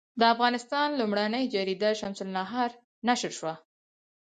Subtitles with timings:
[0.19, 2.71] د افغانستان لومړنۍ جریده شمس النهار
[3.07, 3.53] نشر شوه.